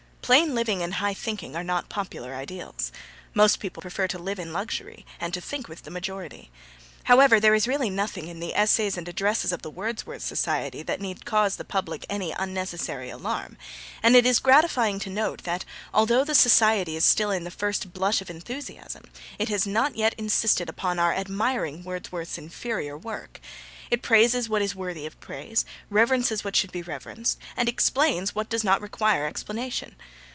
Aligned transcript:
'Plain 0.23 0.55
living 0.55 0.81
and 0.81 0.93
high 0.93 1.13
thinking' 1.13 1.57
are 1.57 1.63
not 1.63 1.89
popular 1.89 2.33
ideals. 2.35 2.93
Most 3.33 3.59
people 3.59 3.81
prefer 3.81 4.07
to 4.07 4.17
live 4.17 4.39
in 4.39 4.53
luxury, 4.53 5.05
and 5.19 5.33
to 5.33 5.41
think 5.41 5.67
with 5.67 5.83
the 5.83 5.91
majority. 5.91 6.51
However, 7.05 7.37
there 7.37 7.53
is 7.55 7.67
really 7.67 7.89
nothing 7.89 8.29
in 8.29 8.39
the 8.39 8.55
essays 8.55 8.95
and 8.95 9.09
addresses 9.09 9.51
of 9.51 9.61
the 9.61 9.69
Wordsworth 9.71 10.21
Society 10.21 10.83
that 10.83 11.01
need 11.01 11.25
cause 11.25 11.57
the 11.57 11.65
public 11.65 12.05
any 12.09 12.31
unnecessary 12.31 13.09
alarm; 13.09 13.57
and 14.01 14.15
it 14.15 14.25
is 14.25 14.39
gratifying 14.39 14.99
to 14.99 15.09
note 15.09 15.43
that, 15.43 15.65
although 15.93 16.23
the 16.23 16.35
society 16.35 16.95
is 16.95 17.03
still 17.03 17.31
in 17.31 17.43
the 17.43 17.51
first 17.51 17.91
blush 17.91 18.21
of 18.21 18.29
enthusiasm, 18.29 19.03
it 19.37 19.49
has 19.49 19.67
not 19.67 19.97
yet 19.97 20.13
insisted 20.17 20.69
upon 20.69 20.97
our 20.97 21.13
admiring 21.13 21.83
Wordsworth's 21.83 22.37
inferior 22.37 22.97
work. 22.97 23.41
It 23.89 24.01
praises 24.01 24.47
what 24.47 24.61
is 24.61 24.73
worthy 24.73 25.05
of 25.05 25.19
praise, 25.19 25.65
reverences 25.89 26.45
what 26.45 26.55
should 26.55 26.71
be 26.71 26.81
reverenced, 26.81 27.37
and 27.57 27.67
explains 27.67 28.33
what 28.33 28.47
does 28.47 28.63
not 28.63 28.79
require 28.79 29.25
explanation. 29.25 29.95